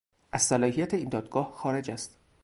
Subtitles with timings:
[0.31, 2.17] از صلاحیت این دادگاه خارج است.